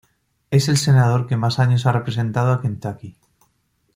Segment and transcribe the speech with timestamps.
[0.49, 3.15] Es el senador que más años ha representado a Kentucky.